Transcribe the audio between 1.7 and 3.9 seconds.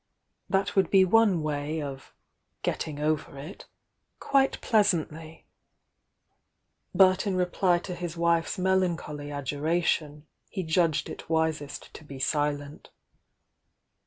of getting over it"